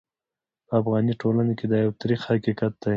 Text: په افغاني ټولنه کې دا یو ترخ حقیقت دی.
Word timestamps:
په 0.67 0.73
افغاني 0.81 1.13
ټولنه 1.21 1.53
کې 1.59 1.65
دا 1.71 1.77
یو 1.83 1.91
ترخ 2.01 2.21
حقیقت 2.31 2.73
دی. 2.81 2.89